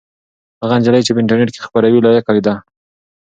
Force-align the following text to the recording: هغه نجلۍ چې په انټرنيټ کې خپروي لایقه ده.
هغه 0.61 0.75
نجلۍ 0.79 1.01
چې 1.05 1.11
په 1.13 1.19
انټرنيټ 1.21 1.49
کې 1.53 1.65
خپروي 1.67 1.99
لایقه 2.05 2.33
ده. 2.45 2.53